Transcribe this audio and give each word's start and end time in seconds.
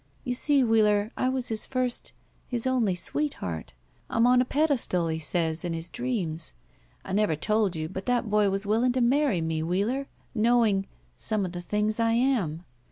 You 0.23 0.33
see, 0.33 0.63
Wheeler, 0.63 1.11
I 1.15 1.29
was 1.29 1.49
his 1.49 1.67
first— 1.67 2.13
his 2.47 2.65
only 2.65 2.95
sweetheart. 2.95 3.73
I'm 4.09 4.25
on 4.25 4.41
a 4.41 4.45
pedestal, 4.45 5.09
he 5.09 5.19
says, 5.19 5.63
in 5.63 5.73
his 5.73 5.91
dreams. 5.91 6.53
I 7.05 7.13
never 7.13 7.35
told 7.35 7.75
you— 7.75 7.87
^but 7.87 8.05
that 8.05 8.27
boy 8.27 8.49
was 8.49 8.65
willing 8.65 8.93
to 8.93 9.01
marry 9.01 9.41
me, 9.41 9.61
Wheeler, 9.61 10.07
knowing— 10.33 10.87
some— 11.15 11.45
of 11.45 11.51
the 11.51 11.61
things 11.61 11.99
I 11.99 12.13
am. 12.13 12.65